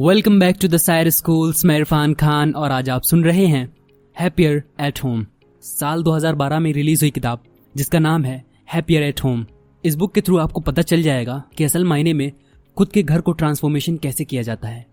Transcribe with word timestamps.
Welcome 0.00 0.38
back 0.40 0.56
to 0.60 0.68
the 0.68 0.76
sire 0.76 1.08
school 1.10 1.52
मैं 1.64 1.76
इरफान 1.76 2.12
खान 2.14 2.52
और 2.52 2.70
आज 2.70 2.88
आप 2.90 3.02
सुन 3.02 3.24
रहे 3.24 3.46
हैं 3.46 3.76
हैप्पियर 4.16 4.62
एट 4.80 5.02
होम 5.04 5.26
साल 5.62 6.02
2012 6.04 6.58
में 6.58 6.72
रिलीज़ 6.72 7.00
हुई 7.00 7.10
किताब, 7.10 7.42
जिसका 7.74 7.98
नाम 7.98 8.24
है 8.24 8.44
हैप्पियर 8.74 9.02
एट 9.02 9.22
होम 9.24 9.44
इस 9.84 9.96
बुक 9.96 10.14
के 10.14 10.20
थ्रू 10.20 10.38
आपको 10.38 10.60
पता 10.60 10.82
चल 10.82 11.02
जाएगा 11.02 11.42
कि 11.58 11.64
असल 11.64 11.84
मायने 11.84 12.12
में 12.12 12.32
खुद 12.76 12.88
के 12.88 13.02
घर 13.02 13.20
को 13.20 13.32
ट्रांसफॉर्मेशन 13.32 13.96
कैसे 13.96 14.24
किया 14.24 14.42
जाता 14.42 14.68
है। 14.68 14.86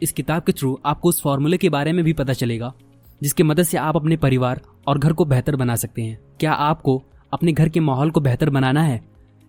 इस 0.00 0.12
किताब 0.12 0.42
के 0.42 0.52
थ्रू 0.52 0.78
आपको 0.84 1.08
उस 1.08 1.22
फॉर्मूले 1.22 1.56
के 1.56 1.68
बारे 1.68 1.92
में 1.92 2.04
भी 2.04 2.12
पता 2.12 2.32
चलेगा, 2.32 2.72
जिसकी 3.20 3.42
मदद 3.42 3.62
से 3.62 3.78
आप 3.78 3.96
अपने 3.96 4.16
परिवार 4.18 4.60
और 4.88 4.98
घर 4.98 5.12
को 5.12 5.24
बेहतर 5.24 5.56
बना 5.56 5.76
सकते 5.76 6.02
हैं। 6.02 6.20
क्या 6.40 6.52
आपको 6.52 7.02
अपने 7.32 7.52
घर 7.52 7.68
के 7.68 7.80
माहौल 7.80 8.10
को 8.10 8.20
बेहतर 8.20 8.50
बनाना 8.50 8.82
है, 8.82 9.02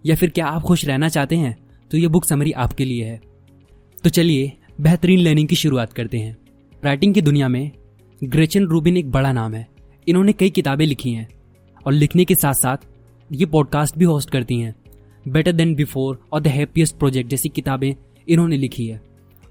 या 0.06 0.16
फिर 0.16 0.30
क्या 0.30 0.48
आप 0.48 0.62
खुश 0.62 0.86
रहना 0.86 1.10
चाहते 1.10 1.36
हैं 1.36 1.58
तो 1.92 1.98
ये 1.98 2.08
बुक 2.08 2.26
समरी 2.26 2.52
आपके 2.52 2.86
लिए 2.86 3.06
है। 3.06 3.22
तो 4.04 4.10
चलिए 4.10 4.52
बेहतरीन 4.84 5.20
लर्निंग 5.20 5.48
की 5.48 5.56
शुरुआत 5.56 5.94
करते 5.94 6.18
हैं। 6.18 6.38
राइटिंग 6.84 7.14
की 7.14 7.22
दुनिया 7.22 7.48
में 7.48 7.72
ग्रेचन 8.24 8.64
रूबिन 8.64 8.98
एक 8.98 9.12
बड़ा 9.12 9.32
नाम 9.32 9.54
है। 9.54 9.68
इन्होंने 10.08 10.34
कई 10.34 10.50
किताबें 10.50 10.86
लिखी 10.86 11.12
हैं 11.12 11.28
और 11.86 11.94
लिखने 11.94 12.26
के 12.26 12.36
साथ 12.36 12.54
साथ 12.54 12.78
ये 13.32 13.46
पॉडकास्ट 13.46 13.98
भी 13.98 14.06
होस्ट 14.06 14.30
करती 14.30 14.60
हैं। 14.60 14.76
बेटर 15.28 15.52
देन 15.52 15.76
बिफोर 15.76 16.20
और 16.34 16.42
द 16.42 16.48
हैप्पीएस्ट 16.48 16.96
प्रोजेक्ट 16.96 17.30
जैसी 17.30 17.50
किताबें 17.50 17.94
इन्होंने 18.30 18.58
लिखी 18.58 18.88
है। 18.88 19.02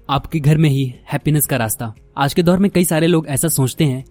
आपके 0.09 0.39
घर 0.39 0.57
में 0.57 0.69
ही 0.69 0.85
हैप्पीनेस 1.13 1.45
का 1.45 1.57
रास्ता। 1.57 1.93
आज 2.17 2.33
के 2.33 2.43
दौर 2.43 2.59
में 2.59 2.71
कई 2.71 2.85
सारे 2.85 3.07
लोग 3.07 3.27
ऐसा 3.27 3.47
सोचते 3.47 3.83
हैं 3.83 4.05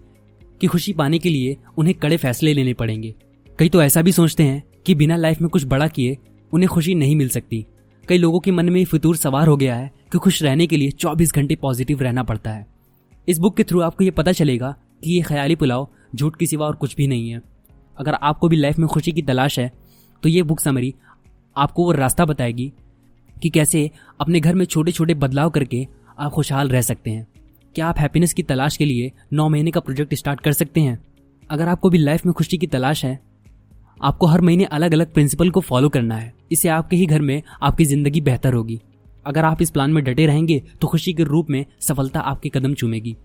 कि 0.61 0.67
खुशी 0.67 0.93
पाने 0.93 1.19
के 1.19 1.29
लिए 1.29 1.57
उन्हें 1.77 1.95
कड़े 1.95 2.17
फैसले 2.17 2.53
लेने 2.53 2.73
पड़ेंगे। 2.73 3.15
कई 3.59 3.69
तो 3.69 3.83
ऐसा 3.83 4.01
भी 4.01 4.11
सोचते 4.11 4.43
हैं 4.43 4.63
कि 4.85 4.95
बिना 4.95 5.15
लाइफ 5.15 5.41
में 5.41 5.49
कुछ 5.49 5.65
बड़ा 5.65 5.87
किए 5.87 6.17
उन्हें 6.53 6.69
खुशी 6.69 6.95
नहीं 6.95 7.15
मिल 7.15 7.29
सकती। 7.29 7.65
कई 8.09 8.17
लोगों 8.17 8.39
के 8.39 8.51
मन 8.51 8.69
में 8.69 8.85
फितूर 8.85 9.17
सवार 9.17 9.47
हो 9.47 9.57
गया 9.57 9.75
है 9.75 10.02
कि 10.13 10.19
खुश 10.19 10.41
रहने 10.43 10.65
के 10.67 10.77
लिए 10.77 10.91
24 10.93 11.33
घंटे 11.33 11.55
पॉजिटिव 11.55 12.01
रहना 12.01 12.23
पड़ता 12.23 12.51
है। 12.51 12.65
इस 13.27 13.39
बुक 13.39 13.55
के 13.57 13.63
थ्रू 13.63 13.79
आपको 13.81 14.03
ये 14.03 14.11
पता 14.11 14.31
चलेगा 14.31 14.75
कि 15.03 15.11
ये 15.11 15.21
ख्याली 15.21 15.55
पुलाव 15.55 15.87
झूठ 16.15 16.35
के 16.35 16.45
सिवा 16.45 16.65
और 16.65 16.75
कुछ 16.75 16.95
भी 16.95 17.07
नहीं 17.07 17.29
है। 17.29 17.41
अगर 17.97 18.13
आपको 18.13 18.49
भी 18.49 18.57
लाइफ 18.57 18.77
में 18.79 18.87
खुशी 18.87 19.11
की 19.11 19.21
तलाश 19.21 19.59
है 19.59 19.71
तो 20.23 20.29
ये 20.29 20.43
बुक 20.43 20.59
समरी 20.59 20.93
आपको 21.55 21.85
वो 21.85 21.91
रास्ता 21.91 22.25
बताएगी 22.25 22.71
कि 23.35 23.49
कैसे 23.49 23.89
अपने 24.19 24.39
घर 24.39 24.55
में 24.55 24.65
छोटे 24.65 24.91
छोटे 24.91 25.13
बदलाव 25.15 25.49
करके 25.49 25.85
आप 26.19 26.31
खुशहाल 26.31 26.69
रह 26.69 26.81
सकते 26.81 27.11
हैं। 27.11 27.27
क्या 27.75 27.87
आप 27.87 27.99
हैप्पीनेस 27.99 28.33
की 28.33 28.43
तलाश 28.43 28.77
के 28.77 28.85
लिए 28.85 29.11
नौ 29.33 29.49
महीने 29.49 29.71
का 29.71 29.79
प्रोजेक्ट 29.79 30.13
स्टार्ट 30.13 30.41
कर 30.41 30.53
सकते 30.53 30.81
हैं? 30.81 30.97
अगर 31.49 31.67
आपको 31.67 31.89
भी 31.89 31.97
लाइफ 31.97 32.25
में 32.25 32.33
खुशी 32.33 32.57
की 32.57 32.67
तलाश 32.67 33.05
है, 33.05 33.19
आपको 34.01 34.27
हर 34.27 34.41
महीने 34.41 34.65
अलग 34.65 34.93
अलग 34.93 35.13
प्रिंसिपल 35.13 35.49
को 35.49 35.61
फॉलो 35.61 35.89
करना 35.89 36.15
है। 36.15 36.33
इससे 36.51 36.69
आपके 36.69 36.95
ही 36.95 37.05
घर 37.05 37.21
में 37.21 37.41
आपकी 37.61 37.85
ज़िंदगी 37.85 38.21
बेहतर 38.21 38.53
होगी। 38.53 38.81
अगर 39.25 39.45
आप 39.45 39.61
इस 39.61 39.69
प्लान 39.69 39.91
में 39.91 40.03
डटे 40.03 40.25
रहेंगे 40.25 40.61
तो 40.81 40.87
खुशी 40.87 41.13
के 41.13 41.23
रूप 41.23 41.49
में 41.49 41.65
सफलता 41.81 42.19
आपके 42.21 42.49
कदम 42.49 42.73
चूमेगी। 42.73 43.15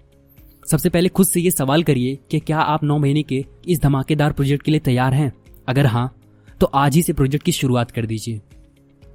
सबसे 0.67 0.89
पहले 0.89 1.09
खुद 1.09 1.27
से 1.27 1.41
ये 1.41 1.51
सवाल 1.51 1.83
करिए 1.83 2.19
कि 2.31 2.39
क्या 2.41 2.59
आप 2.59 2.85
नौ 2.85 2.99
महीने 2.99 3.23
के 3.23 3.45
इस 3.69 3.81
धमाकेदार 3.83 4.33
प्रोजेक्ट 4.33 4.65
के 4.65 4.71
लिए 4.71 4.81
तैयार 4.81 5.15
हैं? 5.15 5.33
अगर 5.69 5.87
हाँ 5.87 6.15
तो 6.61 6.67
आज 6.67 6.95
ही 6.97 7.03
से 7.03 7.13
प्रोजेक्ट 7.13 7.45
की 7.45 7.53
शुरुआत 7.53 7.91
कर 7.91 8.07
दीजिए। 8.07 8.41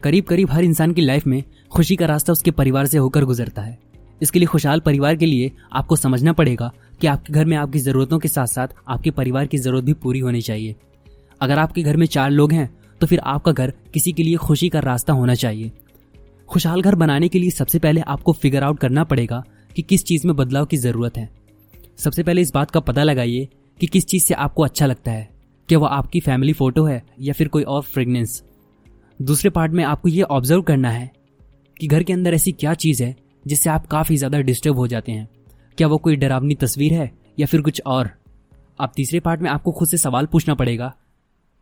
करीब 0.03 0.23
करीब 0.23 0.51
हर 0.51 0.63
इंसान 0.63 0.93
की 0.93 1.01
लाइफ 1.01 1.27
में 1.27 1.43
खुशी 1.71 1.95
का 1.95 2.05
रास्ता 2.05 2.33
उसके 2.33 2.51
परिवार 2.51 2.85
से 2.85 2.97
होकर 2.97 3.25
गुजरता 3.25 3.61
है। 3.61 3.77
इसके 4.21 4.39
लिए 4.39 4.45
खुशहाल 4.45 4.79
परिवार 4.79 5.15
के 5.15 5.25
लिए 5.25 5.51
आपको 5.73 5.95
समझना 5.95 6.33
पड़ेगा 6.33 6.71
कि 7.01 7.07
आपके 7.07 7.33
घर 7.33 7.45
में 7.45 7.55
आपकी 7.57 7.79
ज़रूरतों 7.79 8.19
के 8.19 8.27
साथ 8.27 8.47
साथ 8.47 8.67
आपके 8.87 9.11
परिवार 9.11 9.45
की 9.45 9.57
ज़रूरत 9.57 9.83
भी 9.83 9.93
पूरी 9.93 10.19
होनी 10.19 10.41
चाहिए। 10.41 10.75
अगर 11.41 11.59
आपके 11.59 11.81
घर 11.81 11.97
में 11.97 12.05
चार 12.07 12.31
लोग 12.31 12.51
हैं 12.53 12.69
तो 13.01 13.07
फिर 13.07 13.19
आपका 13.19 13.51
घर 13.51 13.73
किसी 13.93 14.11
के 14.11 14.23
लिए 14.23 14.35
खुशी 14.37 14.69
का 14.69 14.79
रास्ता 14.79 15.13
होना 15.13 15.35
चाहिए। 15.35 15.71
खुशहाल 16.53 16.81
घर 16.81 16.95
बनाने 16.95 17.27
के 17.29 17.39
लिए 17.39 17.49
सबसे 17.49 17.79
पहले 17.79 18.01
आपको 18.03 18.33
फिगर 18.33 18.63
आउट 18.63 18.79
करना 18.79 19.03
पड़ेगा 19.03 19.43
कि 19.75 19.81
किस 19.81 20.03
चीज़ 20.05 20.25
में 20.27 20.35
बदलाव 20.35 20.65
की 20.65 20.77
ज़रूरत 20.77 21.17
है। 21.17 21.29
सबसे 21.99 22.23
पहले 22.23 22.41
इस 22.41 22.51
बात 22.53 22.71
का 22.71 22.79
पता 22.79 23.03
लगाइए 23.03 23.47
कि 23.79 23.87
किस 23.87 24.05
चीज़ 24.05 24.23
से 24.23 24.33
आपको 24.33 24.63
अच्छा 24.63 24.85
लगता 24.85 25.11
है। 25.11 25.29
क्या 25.69 25.79
वह 25.79 25.87
आपकी 25.87 26.19
फैमिली 26.19 26.53
फ़ोटो 26.53 26.83
है 26.85 27.01
या 27.19 27.33
फिर 27.33 27.47
कोई 27.47 27.63
और 27.63 27.81
फ्रेगनेंस 27.83 28.44
दूसरे 29.19 29.50
पार्ट 29.50 29.72
में 29.72 29.83
आपको 29.83 30.09
ये 30.09 30.22
ऑब्ज़र्व 30.22 30.61
करना 30.61 30.89
है 30.89 31.09
कि 31.78 31.88
घर 31.88 32.03
के 32.03 32.13
अंदर 32.13 32.33
ऐसी 32.33 32.51
क्या 32.51 32.73
चीज़ 32.75 33.03
है 33.03 33.16
जिससे 33.47 33.69
आप 33.69 33.88
काफ़ी 33.88 34.17
ज़्यादा 34.17 34.39
डिस्टर्ब 34.41 34.78
हो 34.78 34.88
जाते 34.88 35.11
हैं। 35.11 35.28
क्या 35.78 35.88
वो 35.88 35.97
कोई 35.97 36.16
डरावनी 36.16 36.55
तस्वीर 36.55 36.94
है 36.94 37.11
या 37.39 37.45
फिर 37.45 37.61
कुछ 37.61 37.81
और? 37.85 38.09
अब 38.79 38.91
तीसरे 38.95 39.19
पार्ट 39.19 39.41
में 39.41 39.49
आपको 39.49 39.72
खुद 39.72 39.88
से 39.88 39.97
सवाल 39.97 40.25
पूछना 40.25 40.55
पड़ेगा 40.55 40.94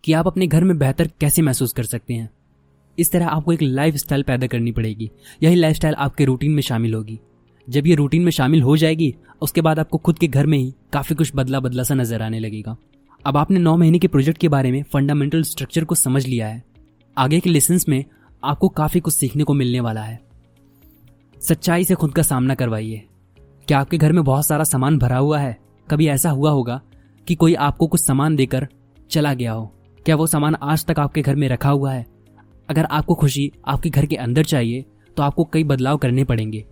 कि 0.04 0.14
आप 0.14 0.28
अपने 0.28 0.48
घर 0.48 0.64
में 0.64 0.78
बेहतर 0.78 1.12
कैसे 1.22 1.42
महसूस 1.42 1.74
कर 1.74 1.84
सकते 1.86 2.14
हैं? 2.14 2.30
इस 3.00 3.12
तरह 3.12 3.28
आपको 3.28 3.54
एक 3.54 3.62
लाइफ 3.62 3.96
स्टाइल 3.96 4.24
पैदा 4.24 4.48
करनी 4.48 4.72
पड़ेगी। 4.72 5.12
यही 5.44 5.56
लाइफ 5.56 5.76
स्टाइल 5.76 5.96
आपके 5.96 6.26
रूटीन 6.26 6.52
में 6.52 6.62
शामिल 6.62 6.94
होगी। 6.94 7.20
जब 7.70 7.88
ये 7.88 7.96
रूटीन 7.96 8.22
में 8.22 8.32
शामिल 8.32 8.62
हो 8.62 8.78
जाएगी, 8.78 9.16
उसके 9.42 9.62
बाद 9.62 9.80
आपको 9.80 9.98
खुद 9.98 10.20
के 10.20 10.28
घर 10.28 10.46
में 10.46 10.58
ही 10.58 10.74
काफ़ी 10.94 11.16
कुछ 11.16 11.32
बदला 11.36 11.60
बदला 11.60 11.84
सा 11.84 11.96
नज़र 11.96 12.22
आने 12.22 12.40
लगेगा। 12.40 12.78
अब 13.26 13.38
आपने 13.38 13.60
नौ 13.60 13.78
महीने 13.78 14.00
के 14.00 14.08
प्रोजेक्ट 14.08 14.38
के 14.38 14.48
बारे 14.48 14.72
में 14.72 14.84
फंडामेंटल 14.84 15.44
स्ट्रक्चर 15.44 15.84
को 15.84 15.96
समझ 15.96 16.28
लिया 16.28 16.48
है। 16.48 16.64
आगे 17.18 17.40
के 17.40 17.50
लेसन 17.50 17.80
में 17.90 18.06
आपको 18.44 18.70
काफ़ी 18.70 19.00
कुछ 19.00 19.14
सीखने 19.14 19.44
को 19.44 19.54
मिलने 19.54 19.80
वाला 19.80 20.02
है। 20.02 20.20
सच्चाई 21.42 21.84
से 21.84 21.96
खुद 21.96 22.14
का 22.14 22.22
सामना 22.22 22.56
करवाइए। 22.56 23.08
क्या 23.68 23.80
आपके 23.80 23.98
घर 23.98 24.12
में 24.12 24.24
बहुत 24.24 24.48
सारा 24.48 24.64
सामान 24.64 24.98
भरा 24.98 25.18
हुआ 25.18 25.40
है? 25.40 25.58
कभी 25.90 26.08
ऐसा 26.08 26.30
हुआ 26.30 26.52
होगा 26.52 26.82
कि 27.28 27.36
कोई 27.36 27.54
आपको 27.54 27.88
कुछ 27.88 28.02
सामान 28.02 28.36
देकर 28.36 28.68
चला 29.10 29.34
गया 29.34 29.52
हो? 29.52 29.72
क्या 30.06 30.16
वो 30.16 30.28
सामान 30.28 30.56
आज 30.56 30.86
तक 30.86 31.00
आपके 31.00 31.22
घर 31.22 31.36
में 31.36 31.50
रखा 31.50 31.70
हुआ 31.70 31.94
है? 31.94 32.06
अगर 32.72 32.86
आपको 32.88 33.16
खुशी 33.16 33.52
आपके 33.68 33.90
घर 33.90 34.06
के 34.06 34.16
अंदर 34.18 34.44
चाहिए 34.46 34.84
तो 35.18 35.24
आपको 35.24 35.44
कई 35.44 35.64
बदलाव 35.66 35.98
करने 35.98 36.24
पड़ेंगे। 36.24 36.64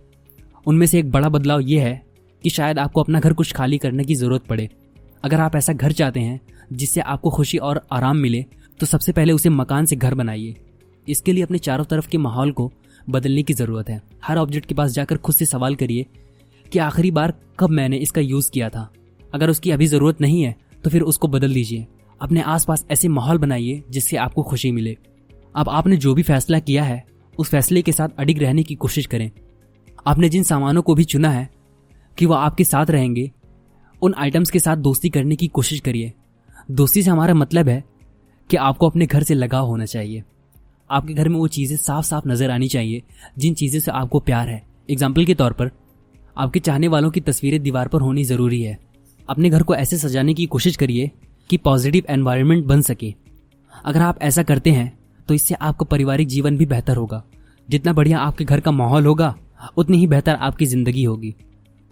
उनमें 0.66 0.86
से 0.86 0.98
एक 0.98 1.10
बड़ा 1.10 1.28
बदलाव 1.28 1.60
ये 1.62 1.80
है 1.80 2.00
कि 2.44 2.50
शायद 2.50 2.78
आपको 2.78 3.02
अपना 3.02 3.20
घर 3.20 3.32
कुछ 3.32 3.52
खाली 3.52 3.78
करने 3.78 4.04
की 4.04 4.14
ज़रूरत 4.14 4.44
पड़े। 4.44 4.68
अगर 5.24 5.40
आप 5.40 5.56
ऐसा 5.56 5.72
घर 5.72 5.92
चाहते 5.92 6.20
हैं, 6.20 6.40
जिससे 6.72 7.00
आपको 7.02 7.30
खुशी 7.30 7.58
और 7.58 7.80
आराम 7.92 8.16
मिले 8.18 8.44
तो 8.80 8.86
सबसे 8.86 9.12
पहले 9.12 9.32
उसे 9.32 9.48
मकान 9.50 9.86
से 9.86 9.96
घर 9.96 10.14
बनाइए। 10.14 10.54
इसके 11.06 11.32
लिए 11.32 11.42
अपने 11.42 11.58
चारों 11.58 11.84
तरफ़ 11.84 12.08
के 12.08 12.18
माहौल 12.18 12.52
को 12.52 12.70
बदलने 13.10 13.42
की 13.42 13.52
ज़रूरत 13.52 13.88
है। 13.90 14.00
हर 14.24 14.38
ऑब्जेक्ट 14.38 14.68
के 14.68 14.74
पास 14.74 14.90
जाकर 14.92 15.16
खुद 15.18 15.34
से 15.34 15.46
सवाल 15.46 15.74
करिए 15.74 16.06
कि 16.66 16.78
आखिरी 16.78 17.10
बार 17.10 17.34
कब 17.60 17.70
मैंने 17.70 17.96
इसका 17.98 18.20
यूज़ 18.20 18.50
किया 18.50 18.68
था। 18.68 18.88
अगर 19.32 19.50
उसकी 19.50 19.70
अभी 19.70 19.86
ज़रूरत 19.86 20.20
नहीं 20.20 20.42
है 20.42 20.54
तो 20.84 20.90
फिर 20.90 21.02
उसको 21.02 21.28
बदल 21.28 21.54
दीजिए। 21.54 21.86
अपने 22.20 22.40
आसपास 22.48 22.86
ऐसे 22.90 23.08
माहौल 23.10 23.38
बनाइए 23.38 23.82
जिससे 23.90 24.16
आपको 24.18 24.42
खुशी 24.42 24.72
मिले। 24.72 24.96
अब 25.56 25.68
आपने 25.68 25.96
जो 25.96 26.14
भी 26.14 26.22
फैसला 26.22 26.58
किया 26.58 26.84
है, 26.84 27.06
उस 27.38 27.50
फैसले 27.50 27.82
के 27.82 27.92
साथ 27.92 28.08
अडिग 28.18 28.42
रहने 28.42 28.62
की 28.62 28.74
कोशिश 28.74 29.06
करें। 29.06 29.30
आपने 30.06 30.28
जिन 30.28 30.42
सामानों 30.42 30.82
को 30.82 30.94
भी 30.94 31.04
चुना 31.04 31.30
है, 31.30 31.50
कि 32.18 32.26
वह 32.26 32.36
आपके 32.36 32.64
साथ 32.64 32.86
रहेंगे, 32.86 33.30
उन 34.02 34.14
आइटम्स 34.14 34.50
के 34.50 34.58
साथ 34.58 34.76
दोस्ती 34.76 35.08
करने 35.08 35.36
की 35.36 35.48
कोशिश 35.48 35.80
करिए। 35.80 36.12
दोस्ती 36.70 37.02
से 37.02 37.10
हमारा 37.10 37.34
मतलब 37.34 37.68
है 37.68 37.84
कि 38.50 38.56
आपको 38.56 38.88
अपने 38.88 39.06
घर 39.06 39.22
से 39.22 39.34
लगाव 39.34 39.66
होना 39.66 39.84
चाहिए। 39.84 40.22
आपके 40.90 41.14
घर 41.14 41.28
में 41.28 41.36
वो 41.36 41.48
चीज़ें 41.48 41.76
साफ़ 41.76 42.04
साफ़ 42.04 42.28
नज़र 42.28 42.50
आनी 42.50 42.68
चाहिए, 42.68 43.02
जिन 43.38 43.54
चीज़ों 43.54 43.80
से 43.80 43.90
आपको 43.90 44.20
प्यार 44.20 44.48
है। 44.48 44.62
एग्ज़ाम्पल 44.90 45.24
के 45.24 45.34
तौर 45.34 45.52
पर, 45.52 45.70
आपके 46.38 46.60
चाहने 46.60 46.88
वालों 46.88 47.10
की 47.10 47.20
तस्वीरें 47.20 47.62
दीवार 47.62 47.88
पर 47.88 48.00
होनी 48.00 48.24
ज़रूरी 48.24 48.62
है। 48.62 48.78
अपने 49.28 49.50
घर 49.50 49.62
को 49.62 49.74
ऐसे 49.74 49.98
सजाने 49.98 50.34
की 50.34 50.46
कोशिश 50.46 50.76
करिए 50.76 51.10
कि 51.50 51.56
पॉजिटिव 51.56 52.04
एनवायरनमेंट 52.10 52.64
बन 52.64 52.80
सके। 52.80 53.14
अगर 53.84 54.00
आप 54.00 54.22
ऐसा 54.22 54.42
करते 54.42 54.70
हैं 54.70 54.99
तो 55.28 55.34
इससे 55.34 55.54
आपका 55.54 55.84
पारिवारिक 55.84 56.28
जीवन 56.28 56.56
भी 56.56 56.66
बेहतर 56.66 56.96
होगा। 56.96 57.22
जितना 57.68 57.92
बढ़िया 57.92 58.18
आपके 58.18 58.44
घर 58.44 58.60
का 58.60 58.70
माहौल 58.70 59.06
होगा, 59.06 59.34
उतनी 59.76 59.98
ही 59.98 60.06
बेहतर 60.06 60.34
आपकी 60.34 60.66
ज़िंदगी 60.66 61.04
होगी। 61.04 61.34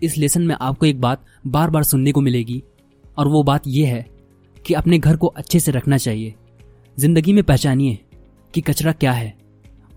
इस 0.01 0.17
लेसन 0.17 0.43
में 0.43 0.55
आपको 0.57 0.87
एक 0.87 1.01
बात 1.01 1.25
बार 1.47 1.71
बार 1.71 1.83
सुनने 1.85 2.13
को 2.13 2.21
मिलेगी, 2.21 2.63
और 3.17 3.29
वो 3.29 3.43
बात 3.43 3.67
यह 3.67 3.89
है 3.89 4.07
कि 4.57 4.75
अपने 4.75 4.99
घर 4.99 5.17
को 5.17 5.27
अच्छे 5.27 5.61
से 5.61 5.73
रखना 5.73 5.97
चाहिए। 5.99 6.35
ज़िंदगी 6.97 7.33
में 7.33 7.43
पहचानिए 7.45 7.99
कि 8.55 8.61
कचरा 8.61 8.93
क्या 8.93 9.13
है। 9.13 9.37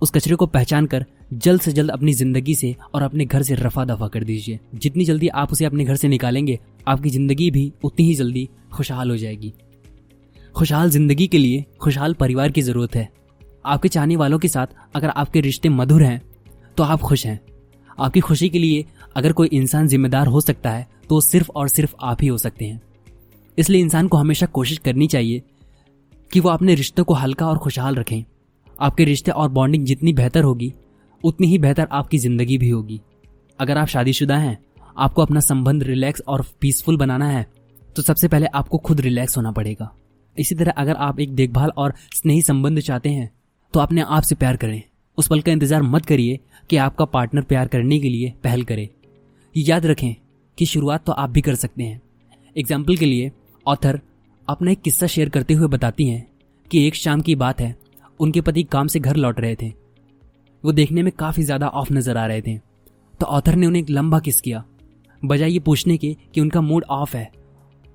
उस 0.01 0.11
कचरे 0.11 0.35
को 0.35 0.45
पहचान 0.47 0.85
कर 0.85 1.05
जल्द 1.33 1.61
से 1.61 1.71
जल्द 1.71 1.91
अपनी 1.91 2.13
ज़िंदगी 2.13 2.55
से 2.55 2.75
और 2.93 3.01
अपने 3.01 3.25
घर 3.25 3.43
से 3.43 3.55
रफा 3.55 3.83
दफ़ा 3.85 4.07
कर 4.07 4.23
दीजिए। 4.23 4.59
जितनी 4.75 5.05
जल्दी 5.05 5.27
आप 5.29 5.51
उसे 5.51 5.65
अपने 5.65 5.85
घर 5.85 5.95
से 5.95 6.07
निकालेंगे, 6.07 6.59
आपकी 6.87 7.09
ज़िंदगी 7.09 7.49
भी 7.51 7.71
उतनी 7.83 8.05
ही 8.05 8.15
जल्दी 8.15 8.47
खुशहाल 8.73 9.09
हो 9.09 9.17
जाएगी। 9.17 9.53
खुशहाल 10.55 10.89
ज़िंदगी 10.89 11.27
के 11.27 11.37
लिए 11.37 11.65
खुशहाल 11.81 12.13
परिवार 12.13 12.51
की 12.51 12.61
ज़रूरत 12.61 12.95
है। 12.95 13.09
आपके 13.65 13.89
चाहने 13.89 14.15
वालों 14.15 14.39
के 14.39 14.47
साथ 14.47 14.67
अगर 14.95 15.09
आपके 15.09 15.41
रिश्ते 15.41 15.69
मधुर 15.69 16.03
हैं 16.03 16.21
तो 16.77 16.83
आप 16.83 17.01
खुश 17.01 17.25
हैं। 17.25 17.39
आपकी 17.97 18.19
खुशी 18.19 18.49
के 18.49 18.59
लिए 18.59 18.85
अगर 19.15 19.33
कोई 19.33 19.47
इंसान 19.49 19.87
जिम्मेदार 19.87 20.27
हो 20.27 20.41
सकता 20.41 20.71
है 20.71 20.87
तो 21.09 21.19
सिर्फ़ 21.21 21.49
और 21.51 21.67
सिर्फ़ 21.67 21.95
आप 22.01 22.21
ही 22.21 22.27
हो 22.27 22.37
सकते 22.37 22.65
हैं। 22.65 22.81
इसलिए 23.57 23.81
इंसान 23.81 24.07
को 24.07 24.17
हमेशा 24.17 24.45
कोशिश 24.47 24.77
करनी 24.77 25.07
चाहिए 25.07 25.41
कि 26.31 26.39
वो 26.39 26.49
अपने 26.49 26.75
रिश्तों 26.75 27.03
को 27.03 27.13
हल्का 27.13 27.47
और 27.47 27.57
खुशहाल 27.57 27.95
रखें। 27.95 28.23
आपके 28.79 29.05
रिश्ते 29.05 29.31
और 29.31 29.49
बॉन्डिंग 29.49 29.85
जितनी 29.85 30.13
बेहतर 30.13 30.43
होगी, 30.43 30.73
उतनी 31.23 31.47
ही 31.47 31.57
बेहतर 31.57 31.87
आपकी 31.91 32.17
ज़िंदगी 32.17 32.57
भी 32.57 32.69
होगी। 32.69 32.99
अगर 33.59 33.77
आप 33.77 33.87
शादीशुदा 33.87 34.37
हैं, 34.37 34.57
आपको 34.97 35.21
अपना 35.21 35.39
संबंध 35.39 35.83
रिलैक्स 35.83 36.21
और 36.27 36.45
पीसफुल 36.61 36.97
बनाना 36.97 37.27
है 37.27 37.45
तो 37.89 38.01
सबसे 38.01 38.27
पहले 38.27 38.45
आपको 38.47 38.77
खुद 38.77 39.01
रिलैक्स 39.01 39.37
होना 39.37 39.51
पड़ेगा। 39.51 39.89
इसी 40.37 40.55
तरह 40.55 40.71
अगर 40.73 40.95
आप 40.97 41.19
एक 41.19 41.33
देखभाल 41.35 41.71
और 41.77 41.93
स्नेही 42.13 42.41
संबंध 42.41 42.79
चाहते 42.79 43.09
हैं 43.09 43.29
तो 43.73 43.79
अपने 43.79 44.01
आप 44.01 44.23
से 44.23 44.35
प्यार 44.35 44.57
करें। 44.57 44.81
उस 45.17 45.27
पल 45.27 45.41
का 45.41 45.51
इंतज़ार 45.51 45.81
मत 45.83 46.05
करिए 46.05 46.39
कि 46.69 46.77
आपका 46.77 47.05
पार्टनर 47.07 47.41
प्यार 47.43 47.67
करने 47.67 47.99
के 47.99 48.09
लिए 48.09 48.33
पहल 48.43 48.63
करे। 48.63 48.89
याद 49.55 49.85
रखें 49.85 50.13
कि 50.57 50.65
शुरुआत 50.65 51.05
तो 51.05 51.11
आप 51.13 51.29
भी 51.29 51.41
कर 51.41 51.55
सकते 51.55 51.83
हैं। 51.83 52.01
एग्ज़ाम्पल 52.55 52.97
के 52.97 53.05
लिए 53.05 53.31
ऑथर 53.65 53.99
अपना 54.47 54.71
एक 54.71 54.81
किस्सा 54.81 55.07
शेयर 55.07 55.29
करते 55.29 55.53
हुए 55.53 55.67
बताती 55.69 56.07
हैं 56.07 56.25
कि 56.71 56.85
एक 56.87 56.95
शाम 56.95 57.21
की 57.21 57.35
बात 57.35 57.61
है, 57.61 57.75
उनके 58.19 58.41
पति 58.41 58.63
काम 58.63 58.87
से 58.87 58.99
घर 58.99 59.15
लौट 59.15 59.39
रहे 59.39 59.55
थे। 59.55 59.71
वो 60.63 60.71
देखने 60.71 61.03
में 61.03 61.11
काफ़ी 61.13 61.43
ज़्यादा 61.43 61.67
ऑफ़ 61.69 61.93
नज़र 61.93 62.17
आ 62.17 62.25
रहे 62.25 62.41
थे। 62.41 62.57
तो 63.19 63.25
ऑथर 63.27 63.55
ने 63.55 63.67
उन्हें 63.67 63.81
एक 63.81 63.89
लंबा 63.89 64.19
किस 64.19 64.41
किया। 64.41 64.63
बजाय 65.21 65.51
ये 65.51 65.59
पूछने 65.59 65.97
के 65.97 66.15
कि 66.33 66.41
उनका 66.41 66.61
मूड 66.61 66.83
ऑफ़ 66.91 67.15
है, 67.17 67.31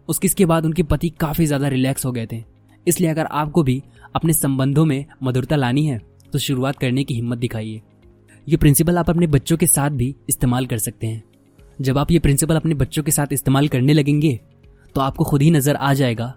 उस 0.08 0.18
किस 0.18 0.34
के 0.34 0.44
बाद 0.46 0.64
उनके 0.64 0.82
पति 0.84 1.08
काफ़ी 1.10 1.46
ज़्यादा 1.46 1.68
रिलैक्स 1.68 2.06
हो 2.06 2.12
गए 2.12 2.26
थे। 2.26 2.44
इसलिए 2.86 3.10
अगर 3.10 3.26
आपको 3.26 3.62
भी 3.62 3.82
अपने 4.14 4.32
संबंधों 4.32 4.84
में 4.84 5.04
मधुरता 5.22 5.56
लानी 5.56 5.86
है 5.86 6.00
तो 6.32 6.38
शुरुआत 6.38 6.78
करने 6.78 7.04
की 7.04 7.14
हिम्मत 7.14 7.38
दिखाइए। 7.38 7.80
ये 8.46 8.56
प्रिंसिपल 8.56 8.98
आप 8.98 9.10
अपने 9.10 9.26
बच्चों 9.26 9.56
के 9.56 9.66
साथ 9.66 9.90
भी 9.92 10.14
इस्तेमाल 10.28 10.66
कर 10.66 10.78
सकते 10.78 11.06
हैं। 11.06 11.22
जब 11.78 11.98
आप 11.98 12.10
ये 12.10 12.18
प्रिंसिपल 12.18 12.56
अपने 12.56 12.74
बच्चों 12.74 13.02
के 13.02 13.10
साथ 13.10 13.32
इस्तेमाल 13.32 13.68
करने 13.68 13.92
लगेंगे 13.92 14.38
तो 14.94 15.00
आपको 15.00 15.24
खुद 15.24 15.42
ही 15.42 15.50
नज़र 15.50 15.76
आ 15.76 15.92
जाएगा 15.94 16.34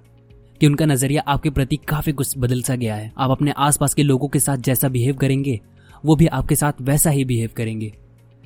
कि 0.62 0.68
उनका 0.68 0.86
नज़रिया 0.86 1.22
आपके 1.28 1.50
प्रति 1.50 1.78
काफ़ी 1.88 2.12
कुछ 2.14 2.38
बदल 2.38 2.62
सा 2.62 2.76
गया 2.76 2.96
है। 2.96 3.12
आप 3.18 3.32
अपने 3.32 3.52
आसपास 3.58 3.94
के 3.94 4.04
लोगों 4.04 4.28
के 4.28 4.40
साथ 4.40 4.58
जैसा 4.60 4.88
बिहेव 4.90 5.16
करेंगे, 5.16 5.60
वो 6.04 6.16
भी 6.16 6.28
आपके 6.28 6.56
साथ 6.56 6.82
वैसा 6.82 7.10
ही 7.10 7.24
बिहेव 7.26 7.50
करेंगे। 7.58 7.92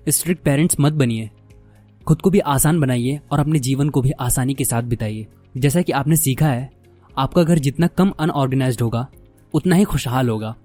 स्ट्रिक्ट 0.07 0.43
पेरेंट्स 0.43 0.75
मत 0.79 0.93
बनिए। 0.93 1.29
खुद 2.07 2.21
को 2.21 2.29
भी 2.29 2.39
आसान 2.39 2.79
बनाइए 2.79 3.19
और 3.31 3.39
अपने 3.39 3.59
जीवन 3.59 3.89
को 3.89 4.01
भी 4.01 4.11
आसानी 4.11 4.53
के 4.53 4.65
साथ 4.65 4.83
बिताइए। 4.83 5.25
जैसा 5.57 5.81
कि 5.81 5.91
आपने 5.93 6.15
सीखा 6.17 6.47
है 6.47 6.69
आपका 7.17 7.43
घर 7.43 7.59
जितना 7.59 7.87
कम 7.87 8.09
अनऑर्गेनाइज 8.19 8.77
होगा, 8.81 9.07
उतना 9.53 9.75
ही 9.75 9.83
खुशहाल 9.83 10.29
होगा। 10.29 10.55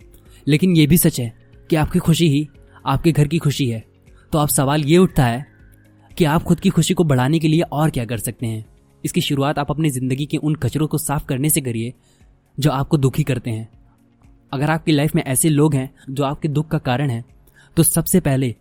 लेकिन 0.46 0.76
ये 0.76 0.86
भी 0.86 0.96
सच 0.98 1.20
है 1.20 1.32
कि 1.70 1.76
आपकी 1.76 1.98
खुशी 1.98 2.28
ही 2.28 2.48
आपके 2.86 3.12
घर 3.12 3.28
की 3.28 3.38
खुशी 3.38 3.68
है। 3.68 3.84
तो 4.32 4.38
अब 4.38 4.48
सवाल 4.48 4.84
ये 4.84 4.98
उठता 4.98 5.24
है 5.24 5.46
कि 6.10 6.24
आप 6.24 6.42
खुद 6.42 6.60
की 6.60 6.70
खुशी 6.70 6.94
को 6.94 7.04
बढ़ाने 7.04 7.38
के 7.38 7.48
लिए 7.48 7.62
और 7.62 7.90
क्या 7.90 8.04
कर 8.04 8.18
सकते 8.18 8.46
हैं? 8.46 8.64
इसकी 9.04 9.20
शुरुआत 9.20 9.58
आप 9.58 9.70
अपनी 9.70 9.90
ज़िंदगी 9.90 10.26
के 10.26 10.36
उन 10.36 10.54
कचरों 10.54 10.86
को 10.86 10.98
साफ़ 10.98 11.26
करने 11.26 11.50
से 11.50 11.60
करिए 11.60 11.92
जो 12.58 12.70
आपको 12.70 12.96
दुखी 12.96 13.22
करते 13.22 13.50
हैं। 13.50 13.68
अगर 14.52 14.70
आपकी 14.70 14.92
लाइफ 14.92 15.14
में 15.14 15.22
ऐसे 15.22 15.48
लोग 15.48 15.74
हैं 15.74 15.90
जो 16.10 16.24
आपके 16.24 16.48
दुख 16.48 16.68
का 16.68 16.78
कारण 16.78 17.10
है 17.10 17.24
तो 17.76 17.82
सबसे 17.82 18.20
पहले 18.20 18.54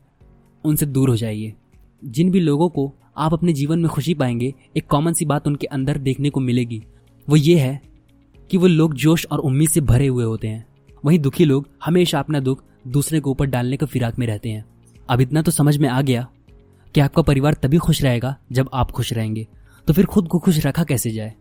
उनसे 0.63 0.85
दूर 0.85 1.09
हो 1.09 1.15
जाइए। 1.15 1.53
जिन 2.01 2.31
भी 2.31 2.39
लोगों 2.39 2.69
को 2.69 2.91
आप 3.17 3.33
अपने 3.33 3.53
जीवन 3.53 3.79
में 3.79 3.89
खुशी 3.89 4.13
पाएँगे, 4.13 4.53
एक 4.77 4.87
कॉमन 4.87 5.13
सी 5.13 5.25
बात 5.25 5.47
उनके 5.47 5.67
अंदर 5.67 5.97
देखने 5.97 6.29
को 6.29 6.39
मिलेगी। 6.39 6.83
वो 7.29 7.35
ये 7.35 7.59
है 7.59 7.81
कि 8.51 8.57
वो 8.57 8.68
लोग 8.68 8.94
जोश 8.94 9.27
और 9.31 9.39
उम्मीद 9.39 9.69
से 9.69 9.81
भरे 9.81 10.07
हुए 10.07 10.24
होते 10.24 10.47
हैं। 10.47 10.65
वहीं 11.06 11.19
दुखी 11.19 11.45
लोग 11.45 11.69
हमेशा 11.85 12.19
अपना 12.19 12.39
दुख 12.39 12.63
दूसरे 12.88 13.19
के 13.19 13.29
ऊपर 13.29 13.45
डालने 13.45 13.77
के 13.77 13.85
फिराक 13.85 14.19
में 14.19 14.27
रहते 14.27 14.50
हैं। 14.50 14.65
अब 15.09 15.21
इतना 15.21 15.41
तो 15.41 15.51
समझ 15.51 15.77
में 15.77 15.89
आ 15.89 16.01
गया 16.01 16.27
कि 16.95 17.01
आपका 17.01 17.21
परिवार 17.21 17.53
तभी 17.53 17.77
खुश 17.77 18.03
रहेगा 18.03 18.38
जब 18.51 18.69
आप 18.74 18.91
खुश 18.91 19.13
रहेंगे। 19.13 19.47
तो 19.88 19.94
फिर 19.94 20.06
खुद 20.06 20.27
को 20.27 20.39
खुश 20.39 20.65
रखा 20.65 20.83
कैसे 20.83 21.12
जाए? 21.12 21.33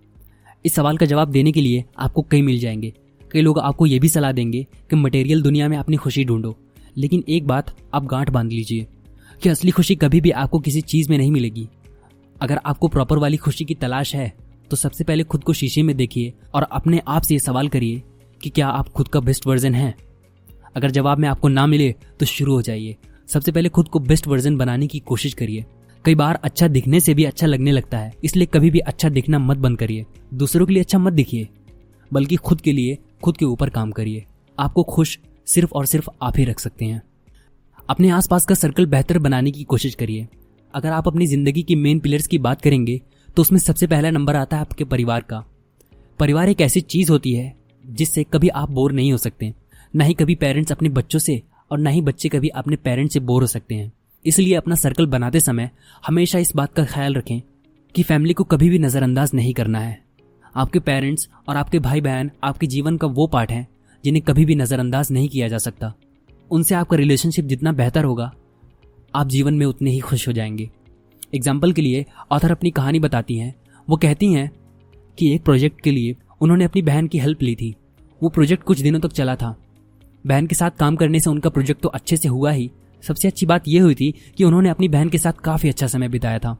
इस 0.64 0.74
सवाल 0.74 0.96
का 0.96 1.06
जवाब 1.06 1.30
देने 1.30 1.52
के 1.52 1.60
लिए 1.60 1.84
आपको 1.98 2.22
कई 2.22 2.42
मिल 2.42 2.58
जाएँगे। 2.58 2.94
कई 3.32 3.40
लोग 3.40 3.58
आपको 3.58 3.86
ये 3.86 3.98
भी 3.98 4.08
सलाह 4.08 4.32
देंगे 4.32 4.66
कि 4.90 4.96
मटेरियल 4.96 5.42
दुनिया 5.42 5.68
में 5.68 5.76
अपनी 5.76 5.96
खुशी 5.96 6.24
ढूंढो। 6.24 6.56
लेकिन 6.96 7.24
एक 7.28 7.46
बात 7.46 7.76
आप 7.94 8.04
गांठ 8.04 8.30
बाँध 8.30 8.52
लीजिए 8.52 8.86
कि 9.42 9.48
असली 9.48 9.70
खुशी 9.70 9.96
कभी 9.96 10.20
भी 10.20 10.30
आपको 10.30 10.58
किसी 10.58 10.80
चीज़ 10.80 11.10
में 11.10 11.18
नहीं 11.18 11.30
मिलेगी। 11.30 11.68
अगर 12.40 12.60
आपको 12.66 12.88
प्रॉपर 12.88 13.18
वाली 13.18 13.36
खुशी 13.36 13.64
की 13.64 13.74
तलाश 13.74 14.14
है 14.14 14.45
तो 14.70 14.76
सबसे 14.76 15.04
पहले 15.04 15.24
खुद 15.24 15.44
को 15.44 15.52
शीशे 15.52 15.82
में 15.82 15.96
देखिए 15.96 16.32
और 16.54 16.62
अपने 16.62 17.00
आप 17.08 17.22
से 17.22 17.34
ये 17.34 17.40
सवाल 17.40 17.68
करिए 17.68 18.02
कि 18.40 18.50
क्या 18.50 18.68
आप 18.68 18.88
खुद 18.88 19.08
का 19.08 19.20
बेस्ट 19.20 19.46
वर्जन 19.46 19.74
हैं? 19.74 19.94
अगर 20.76 20.90
जवाब 20.90 21.18
में 21.18 21.28
आपको 21.28 21.48
ना 21.48 21.66
मिले 21.66 21.94
तो 22.20 22.26
शुरू 22.26 22.54
हो 22.54 22.62
जाइए। 22.62 22.96
सबसे 23.28 23.52
पहले 23.52 23.68
खुद 23.68 23.88
को 23.88 23.98
बेस्ट 24.00 24.26
वर्जन 24.26 24.56
बनाने 24.56 24.86
की 24.86 24.98
कोशिश 24.98 25.34
करिए। 25.34 25.64
कई 26.04 26.14
बार 26.14 26.38
अच्छा 26.44 26.68
दिखने 26.68 27.00
से 27.00 27.14
भी 27.14 27.24
अच्छा 27.24 27.46
लगने 27.46 27.72
लगता 27.72 27.98
है, 27.98 28.12
इसलिए 28.24 28.46
कभी 28.46 28.70
भी 28.70 28.78
अच्छा 28.78 29.08
दिखना 29.08 29.38
मत 29.38 29.56
बंद 29.56 29.78
करिए। 29.78 30.04
दूसरों 30.34 30.66
के 30.66 30.72
लिए 30.72 30.82
अच्छा 30.82 30.98
मत 30.98 31.12
दिखिए, 31.12 31.48
बल्कि 32.10 32.36
खुद 32.36 32.60
के 32.60 32.72
लिए, 32.72 32.98
खुद 33.24 33.36
के 33.36 33.44
ऊपर 33.44 33.70
काम 33.70 33.90
करिए। 33.90 34.24
आपको 34.58 34.82
खुश 34.84 35.18
सिर्फ़ 35.46 35.70
और 35.72 35.86
सिर्फ़ 35.86 36.08
आप 36.22 36.38
ही 36.38 36.44
रख 36.44 36.60
सकते 36.60 36.84
हैं। 36.84 37.02
अपने 37.88 38.10
आसपास 38.10 38.44
का 38.46 38.54
सर्कल 38.54 38.86
बेहतर 38.86 39.18
बनाने 39.18 39.50
की 39.50 39.64
कोशिश 39.64 39.94
करिए। 39.94 40.26
अगर 40.74 40.90
आप 40.90 41.08
अपनी 41.08 41.26
ज़िंदगी 41.26 41.62
की 41.62 41.74
मेन 41.76 41.98
पिलर्स 41.98 42.26
की 42.26 42.38
बात 42.38 42.60
करेंगे 42.60 43.00
तो 43.36 43.42
उसमें 43.42 43.58
सबसे 43.58 43.86
पहला 43.86 44.10
नंबर 44.10 44.36
आता 44.36 44.56
है 44.56 44.60
आपके 44.60 44.84
परिवार 44.84 45.20
का। 45.20 45.44
परिवार 46.18 46.48
एक 46.48 46.60
ऐसी 46.60 46.80
चीज़ 46.80 47.10
होती 47.10 47.32
है, 47.32 47.54
जिससे 47.84 48.24
कभी 48.24 48.48
आप 48.48 48.70
बोर 48.70 48.92
नहीं 48.92 49.12
हो 49.12 49.18
सकते। 49.18 49.52
ना 49.96 50.04
ही 50.04 50.14
कभी 50.14 50.34
पेरेंट्स 50.34 50.72
अपने 50.72 50.88
बच्चों 50.88 51.18
से 51.18 51.42
और 51.70 51.78
ना 51.78 51.90
ही 51.90 52.00
बच्चे 52.00 52.28
कभी 52.28 52.48
अपने 52.48 52.76
पेरेंट्स 52.76 53.14
से 53.14 53.20
बोर 53.20 53.42
हो 53.42 53.46
सकते 53.46 53.74
हैं। 53.74 53.92
इसलिए 54.24 54.54
अपना 54.54 54.74
सर्कल 54.74 55.06
बनाते 55.06 55.40
समय 55.40 55.70
हमेशा 56.06 56.38
इस 56.38 56.52
बात 56.56 56.72
का 56.74 56.84
ख्याल 56.84 57.14
रखें 57.14 57.40
कि 57.94 58.02
फैमिली 58.02 58.34
को 58.34 58.44
कभी 58.44 58.68
भी 58.70 58.78
नज़रअंदाज 58.78 59.30
नहीं 59.34 59.52
करना 59.54 59.80
है। 59.80 59.98
आपके 60.54 60.78
पेरेंट्स 60.78 61.28
और 61.48 61.56
आपके 61.56 61.78
भाई 61.78 62.00
बहन 62.00 62.30
आपके 62.44 62.66
जीवन 62.66 62.96
का 62.96 63.06
वो 63.06 63.26
पार्ट 63.26 63.50
हैं, 63.50 63.66
जिन्हें 64.04 64.24
कभी 64.24 64.44
भी 64.44 64.54
नज़रअंदाज 64.54 65.12
नहीं 65.12 65.28
किया 65.28 65.48
जा 65.48 65.58
सकता। 65.58 65.92
उनसे 66.50 66.74
आपका 66.74 66.96
रिलेशनशिप 66.96 67.44
जितना 67.44 67.72
बेहतर 67.72 68.04
होगा, 68.04 68.32
आप 69.14 69.28
जीवन 69.28 69.54
में 69.54 69.66
उतने 69.66 69.90
ही 69.90 69.98
खुश 69.98 70.28
हो 70.28 70.32
जाएँगे। 70.32 70.70
एग्ज़ाम्पल 71.32 71.72
के 71.72 71.82
लिए 71.82 72.04
ऑथर 72.32 72.50
अपनी 72.50 72.70
कहानी 72.70 73.00
बताती 73.00 73.38
हैं। 73.38 73.54
वो 73.88 73.96
कहती 73.96 74.32
हैं 74.32 74.50
कि 75.18 75.32
एक 75.34 75.44
प्रोजेक्ट 75.44 75.80
के 75.80 75.90
लिए 75.90 76.16
उन्होंने 76.40 76.64
अपनी 76.64 76.82
बहन 76.82 77.06
की 77.06 77.18
हेल्प 77.18 77.42
ली 77.42 77.54
थी। 77.54 77.74
वो 78.20 78.28
प्रोजेक्ट 78.28 78.64
कुछ 78.64 78.80
दिनों 78.80 79.00
तक 79.00 79.12
चला 79.12 79.36
था। 79.36 79.54
बहन 80.24 80.46
के 80.46 80.54
साथ 80.54 80.70
काम 80.70 80.96
करने 80.96 81.20
से 81.20 81.30
उनका 81.30 81.50
प्रोजेक्ट 81.50 81.80
तो 81.82 81.88
अच्छे 81.88 82.16
से 82.16 82.28
हुआ 82.28 82.50
ही। 82.50 82.70
सबसे 83.02 83.28
अच्छी 83.28 83.46
बात 83.46 83.68
यह 83.68 83.82
हुई 83.82 83.94
थी 83.94 84.12
कि 84.36 84.44
उन्होंने 84.44 84.68
अपनी 84.68 84.88
बहन 84.88 85.08
के 85.08 85.18
साथ 85.18 85.32
काफ़ी 85.44 85.68
अच्छा 85.68 85.86
समय 85.86 86.08
बिताया 86.08 86.38
था। 86.38 86.56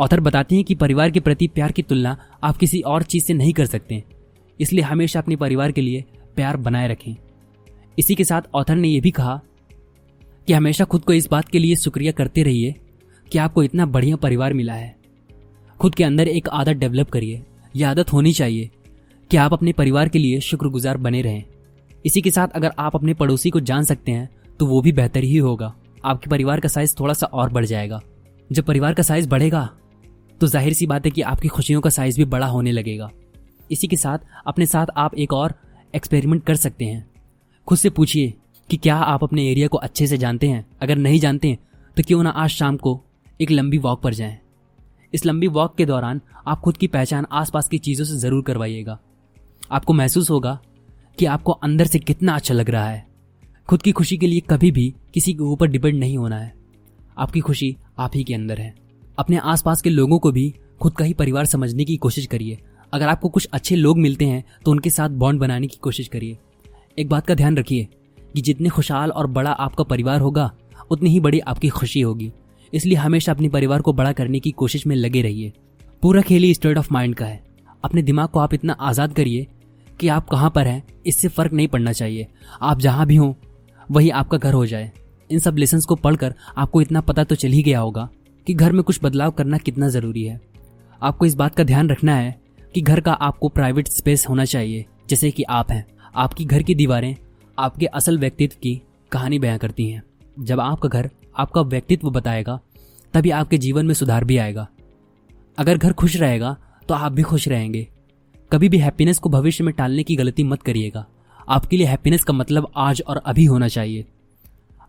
ऑथर 0.00 0.20
बताती 0.20 0.56
हैं 0.56 0.64
कि 0.64 0.74
परिवार 0.74 1.10
के 1.10 1.20
प्रति 1.20 1.48
प्यार 1.48 1.72
की 1.72 1.82
तुलना 1.82 2.16
आप 2.42 2.56
किसी 2.56 2.80
और 2.80 3.02
चीज़ 3.02 3.24
से 3.24 3.34
नहीं 3.34 3.52
कर 3.52 3.66
सकते। 3.66 4.02
इसलिए 4.60 4.84
हमेशा 4.84 5.20
अपने 5.20 5.36
परिवार 5.36 5.72
के 5.72 5.80
लिए 5.80 6.04
प्यार 6.36 6.56
बनाए 6.56 6.88
रखें। 6.88 7.14
इसी 7.98 8.14
के 8.14 8.24
साथ 8.24 8.42
ऑथर 8.54 8.76
ने 8.76 8.88
यह 8.88 9.00
भी 9.00 9.10
कहा 9.10 9.40
कि 10.48 10.52
हमेशा 10.52 10.84
खुद 10.84 11.02
को 11.02 11.12
इस 11.12 11.28
बात 11.30 11.48
के 11.48 11.58
लिए 11.58 11.76
शुक्रिया 11.76 12.12
करते 12.12 12.42
रहिए 12.42 12.74
कि 13.32 13.38
आपको 13.38 13.62
इतना 13.62 13.86
बढ़िया 13.86 14.16
परिवार 14.16 14.54
मिला 14.54 14.74
है। 14.74 14.94
खुद 15.80 15.94
के 15.94 16.04
अंदर 16.04 16.28
एक 16.28 16.48
आदत 16.48 16.76
डेवलप 16.76 17.10
करिए। 17.10 17.42
यह 17.74 17.90
आदत 17.90 18.12
होनी 18.12 18.32
चाहिए 18.32 18.70
कि 19.30 19.36
आप 19.36 19.52
अपने 19.52 19.72
परिवार 19.72 20.08
के 20.08 20.18
लिए 20.18 20.40
शुक्रगुजार 20.40 20.96
बने 20.96 21.22
रहें। 21.22 21.44
इसी 22.04 22.22
के 22.22 22.30
साथ 22.30 22.48
अगर 22.48 22.72
आप 22.78 22.96
अपने 22.96 23.14
पड़ोसी 23.14 23.50
को 23.50 23.60
जान 23.62 23.84
सकते 23.84 24.12
हैं 24.12 24.28
तो 24.58 24.66
वो 24.66 24.80
भी 24.82 24.92
बेहतर 24.92 25.24
ही 25.24 25.36
होगा। 25.38 25.74
आपके 26.04 26.30
परिवार 26.30 26.60
का 26.60 26.68
साइज़ 26.68 26.94
थोड़ा 27.00 27.14
सा 27.14 27.26
और 27.26 27.50
बढ़ 27.50 27.64
जाएगा। 27.64 28.00
जब 28.50 28.64
परिवार 28.64 28.94
का 28.94 29.02
साइज़ 29.02 29.28
बढ़ेगा 29.28 29.68
तो 30.40 30.46
ज़ाहिर 30.46 30.72
सी 30.72 30.86
बात 30.86 31.04
है 31.06 31.10
कि 31.10 31.22
आपकी 31.22 31.48
खुशियों 31.48 31.80
का 31.80 31.90
साइज़ 31.90 32.18
भी 32.18 32.24
बड़ा 32.26 32.46
होने 32.46 32.72
लगेगा। 32.72 33.10
इसी 33.70 33.86
के 33.86 33.96
साथ 33.96 34.18
अपने 34.46 34.66
साथ 34.66 34.86
आप 34.96 35.14
एक 35.14 35.32
और 35.32 35.54
एक्सपेरिमेंट 35.94 36.44
कर 36.44 36.56
सकते 36.56 36.84
हैं। 36.84 37.06
खुद 37.66 37.78
से 37.78 37.90
पूछिए 37.90 38.32
कि 38.68 38.76
क्या 38.76 38.96
आप 38.96 39.24
अपने 39.24 39.48
एरिया 39.50 39.68
को 39.68 39.78
अच्छे 39.78 40.06
से 40.06 40.18
जानते 40.18 40.48
हैं? 40.48 40.64
अगर 40.82 40.96
नहीं 40.96 41.20
जानते 41.20 41.48
हैं 41.48 41.58
तो 41.96 42.02
क्यों 42.02 42.22
ना 42.22 42.30
आज 42.30 42.50
शाम 42.50 42.76
को 42.76 43.00
एक 43.40 43.50
लंबी 43.50 43.78
वॉक 43.78 44.00
पर 44.02 44.14
जाएँ। 44.14 44.38
इस 45.12 45.24
लंबी 45.26 45.46
वॉक 45.46 45.74
के 45.76 45.84
दौरान 45.86 46.20
आप 46.46 46.60
खुद 46.60 46.76
की 46.76 46.86
पहचान 46.86 47.26
आसपास 47.32 47.68
की 47.68 47.78
चीज़ों 47.78 48.04
से 48.04 48.16
ज़रूर 48.18 48.42
करवाइएगा। 48.42 48.98
आपको 49.70 49.92
महसूस 49.92 50.30
होगा 50.30 50.58
कि 51.18 51.26
आपको 51.26 51.52
अंदर 51.52 51.86
से 51.86 51.98
कितना 51.98 52.34
अच्छा 52.34 52.54
लग 52.54 52.70
रहा 52.70 52.88
है। 52.88 53.04
खुद 53.68 53.82
की 53.82 53.92
खुशी 53.92 54.16
के 54.16 54.26
लिए 54.26 54.40
कभी 54.40 54.70
भी 54.70 54.94
किसी 55.14 55.32
के 55.32 55.42
ऊपर 55.42 55.68
डिपेंड 55.68 55.98
नहीं 56.00 56.16
होना 56.18 56.38
है। 56.38 56.52
आपकी 57.18 57.40
खुशी 57.40 57.76
आप 57.98 58.12
ही 58.14 58.22
के 58.24 58.34
अंदर 58.34 58.60
है। 58.60 58.74
अपने 59.18 59.36
आसपास 59.36 59.82
के 59.82 59.90
लोगों 59.90 60.18
को 60.18 60.32
भी 60.32 60.52
खुद 60.80 60.96
का 60.96 61.04
ही 61.04 61.14
परिवार 61.14 61.44
समझने 61.46 61.84
की 61.84 61.96
कोशिश 61.96 62.26
करिए। 62.26 62.58
अगर 62.92 63.08
आपको 63.08 63.28
कुछ 63.28 63.48
अच्छे 63.52 63.76
लोग 63.76 63.98
मिलते 63.98 64.24
हैं 64.24 64.42
तो 64.64 64.70
उनके 64.70 64.90
साथ 64.90 65.10
बॉन्ड 65.10 65.40
बनाने 65.40 65.66
की 65.66 65.78
कोशिश 65.82 66.08
करिए। 66.08 66.38
एक 66.98 67.08
बात 67.08 67.26
का 67.26 67.34
ध्यान 67.34 67.56
रखिए 67.56 67.88
कि 68.34 68.40
जितने 68.40 68.68
खुशहाल 68.68 69.10
और 69.10 69.26
बड़ा 69.28 69.50
आपका 69.50 69.84
परिवार 69.84 70.20
होगा, 70.20 70.50
उतनी 70.90 71.10
ही 71.10 71.20
बड़ी 71.20 71.40
आपकी 71.40 71.68
खुशी 71.68 72.00
होगी। 72.00 72.32
इसलिए 72.72 72.96
हमेशा 72.96 73.32
अपने 73.32 73.48
परिवार 73.48 73.82
को 73.82 73.92
बड़ा 73.92 74.12
करने 74.12 74.40
की 74.40 74.50
कोशिश 74.52 74.86
में 74.86 74.96
लगे 74.96 75.22
रहिए। 75.22 75.52
पूरा 76.02 76.22
खेल 76.22 76.42
ही 76.42 76.54
स्टेट 76.54 76.78
ऑफ़ 76.78 76.92
माइंड 76.92 77.14
का 77.14 77.26
है। 77.26 77.42
अपने 77.84 78.02
दिमाग 78.02 78.28
को 78.28 78.38
आप 78.38 78.54
इतना 78.54 78.72
आज़ाद 78.72 79.12
करिए 79.12 79.46
कि 80.00 80.08
आप 80.08 80.28
कहाँ 80.28 80.50
पर 80.50 80.66
हैं, 80.66 80.82
इससे 81.06 81.28
फ़र्क 81.28 81.52
नहीं 81.52 81.68
पड़ना 81.68 81.92
चाहिए। 81.92 82.26
आप 82.62 82.80
जहाँ 82.80 83.06
भी 83.06 83.16
हों, 83.16 83.32
वही 83.88 84.10
आपका 84.10 84.38
घर 84.38 84.52
हो 84.52 84.64
जाए। 84.66 84.90
इन 85.30 85.38
सब 85.38 85.56
लेसन 85.56 85.80
को 85.80 85.94
पढ़कर 85.96 86.34
आपको 86.56 86.80
इतना 86.80 87.00
पता 87.00 87.24
तो 87.24 87.34
चल 87.34 87.48
ही 87.48 87.62
गया 87.62 87.80
होगा 87.80 88.08
कि 88.46 88.54
घर 88.54 88.72
में 88.72 88.82
कुछ 88.82 89.00
बदलाव 89.02 89.30
करना 89.30 89.58
कितना 89.58 89.88
ज़रूरी 89.88 90.24
है। 90.24 90.40
आपको 91.02 91.26
इस 91.26 91.34
बात 91.34 91.54
का 91.54 91.64
ध्यान 91.64 91.88
रखना 91.88 92.14
है 92.14 92.34
कि 92.74 92.80
घर 92.80 93.00
का 93.00 93.12
आपको 93.12 93.48
प्राइवेट 93.48 93.88
स्पेस 93.88 94.26
होना 94.28 94.44
चाहिए, 94.44 94.84
जैसे 95.08 95.30
कि 95.30 95.42
आप 95.42 95.70
हैं। 95.70 95.84
आपकी 96.14 96.44
घर 96.44 96.62
की 96.62 96.74
दीवारें 96.74 97.14
आपके 97.58 97.86
असल 97.86 98.18
व्यक्तित्व 98.18 98.56
की 98.62 98.80
कहानी 99.12 99.38
बयां 99.38 99.58
करती 99.58 99.88
हैं। 99.90 100.02
जब 100.38 100.60
आपका 100.60 100.88
घर 100.90 101.10
आपका 101.36 101.60
व्यक्तित्व 101.62 102.10
बताएगा, 102.10 102.58
तभी 103.14 103.30
आपके 103.32 103.58
जीवन 103.58 103.86
में 103.86 103.94
सुधार 103.94 104.24
भी 104.24 104.36
आएगा। 104.38 104.66
अगर 105.58 105.78
घर 105.78 105.92
खुश 105.92 106.16
रहेगा 106.16 106.56
तो 106.88 106.94
आप 106.94 107.12
भी 107.12 107.22
खुश 107.22 107.48
रहेंगे। 107.48 107.86
कभी 108.50 108.68
भी 108.68 108.78
हैप्पीनेस 108.78 109.18
को 109.18 109.28
भविष्य 109.30 109.64
में 109.64 109.72
टालने 109.74 110.02
की 110.02 110.16
गलती 110.16 110.44
मत 110.44 110.62
करिएगा। 110.62 111.06
आपके 111.48 111.76
लिए 111.76 111.86
हैप्पीनेस 111.86 112.24
का 112.24 112.32
मतलब 112.32 112.70
आज 112.76 113.02
और 113.02 113.16
अभी 113.16 113.44
होना 113.44 113.68
चाहिए। 113.68 114.04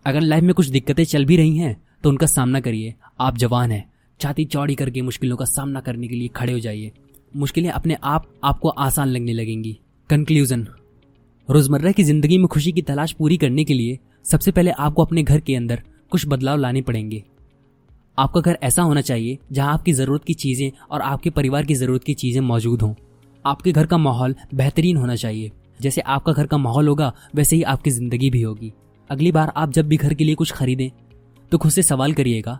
अगर 0.05 0.21
लाइफ 0.21 0.43
में 0.43 0.53
कुछ 0.53 0.67
दिक्कतें 0.67 1.03
चल 1.05 1.25
भी 1.25 1.37
रही 1.37 1.57
हैं 1.57 1.75
तो 2.03 2.09
उनका 2.09 2.27
सामना 2.27 2.59
करिए। 2.59 2.93
आप 3.19 3.37
जवान 3.37 3.71
हैं। 3.71 3.83
छाती 4.19 4.45
चौड़ी 4.45 4.75
करके 4.75 5.01
मुश्किलों 5.01 5.37
का 5.37 5.45
सामना 5.45 5.79
करने 5.79 6.07
के 6.07 6.15
लिए 6.15 6.27
खड़े 6.27 6.53
हो 6.53 6.59
जाइए। 6.59 6.91
मुश्किलें 7.33 7.69
अपने 7.69 7.97
आप, 8.03 8.27
आपको 8.43 8.69
आसान 8.69 9.07
लगने 9.07 9.33
लगेंगी। 9.33 9.77
कंक्लूजन 10.09 10.67
रोज़मर्रा 11.49 11.91
की 11.91 12.03
ज़िंदगी 12.03 12.37
में 12.37 12.47
खुशी 12.47 12.71
की 12.71 12.81
तलाश 12.81 13.11
पूरी 13.11 13.37
करने 13.37 13.63
के 13.63 13.73
लिए 13.73 13.97
सबसे 14.25 14.51
पहले 14.51 14.71
आपको 14.71 15.03
अपने 15.03 15.23
घर 15.23 15.39
के 15.39 15.55
अंदर 15.55 15.81
कुछ 16.11 16.27
बदलाव 16.27 16.57
लाने 16.57 16.81
पड़ेंगे। 16.81 17.23
आपका 18.17 18.41
घर 18.41 18.57
ऐसा 18.63 18.81
होना 18.81 19.01
चाहिए, 19.01 19.37
जहाँ 19.51 19.73
आपकी 19.73 19.93
ज़रूरत 19.93 20.23
की 20.23 20.33
चीज़ें 20.33 20.71
और 20.91 21.01
आपके 21.01 21.29
परिवार 21.29 21.65
की 21.65 21.75
ज़रूरत 21.75 22.03
की 22.03 22.13
चीज़ें 22.13 22.41
मौजूद 22.41 22.81
हों। 22.81 22.93
आपके 23.45 23.71
घर 23.71 23.85
का 23.85 23.97
माहौल 23.97 24.35
बेहतरीन 24.53 24.97
होना 24.97 25.15
चाहिए। 25.15 25.51
जैसे 25.81 26.01
आपका 26.01 26.33
घर 26.33 26.45
का 26.45 26.57
माहौल 26.57 26.87
होगा, 26.87 27.13
वैसे 27.35 27.55
ही 27.55 27.63
आपकी 27.63 27.91
ज़िंदगी 27.91 28.29
भी 28.29 28.41
होगी। 28.41 28.71
अगली 29.09 29.31
बार 29.31 29.51
आप 29.55 29.71
जब 29.71 29.87
भी 29.87 29.97
घर 29.97 30.13
के 30.13 30.23
लिए 30.23 30.35
कुछ 30.35 30.51
खरीदें 30.51 30.89
तो 31.51 31.57
खुद 31.57 31.71
से 31.71 31.83
सवाल 31.83 32.13
करिएगा 32.13 32.59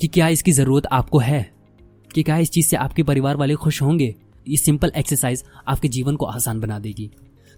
कि 0.00 0.08
क्या 0.08 0.28
इसकी 0.28 0.52
ज़रूरत 0.52 0.86
आपको 0.86 1.18
है? 1.18 1.50
कि 2.14 2.22
क्या 2.22 2.36
इस 2.38 2.50
चीज़ 2.50 2.66
से 2.66 2.76
आपके 2.76 3.02
परिवार 3.02 3.36
वाले 3.36 3.54
खुश 3.54 3.82
होंगे? 3.82 4.14
ये 4.48 4.56
सिंपल 4.56 4.92
एक्सरसाइज 4.96 5.44
आपके 5.68 5.88
जीवन 5.88 6.16
को 6.16 6.26
आसान 6.26 6.60
बना 6.60 6.78
देगी। 6.78 7.10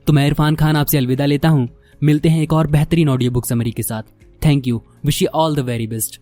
तो 0.07 0.13
मैं 0.13 0.27
इरफान 0.27 0.57
खान 0.57 0.77
आपसे 0.77 0.99
अलविदा 0.99 1.27
लेता 1.27 1.49
हूँ। 1.49 1.69
मिलते 2.03 2.29
हैं 2.29 2.43
एक 2.43 2.53
और 2.53 2.67
बेहतरीन 2.67 3.09
ऑडियो 3.09 3.31
बुक 3.31 3.47
समरी 3.47 3.71
के 3.71 3.83
साथ। 3.83 4.03
Thank 4.41 4.67
you. 4.67 4.83
Wish 5.03 5.21
you 5.21 5.29
all 5.33 5.55
the 5.55 5.63
very 5.63 5.87
best. 5.87 6.19